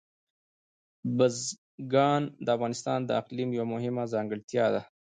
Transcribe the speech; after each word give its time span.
بزګان 1.17 2.21
د 2.45 2.47
افغانستان 2.55 2.99
د 3.05 3.09
اقلیم 3.21 3.49
یوه 3.57 3.67
مهمه 3.73 4.03
ځانګړتیا 4.13 4.65
ده. 4.73 4.81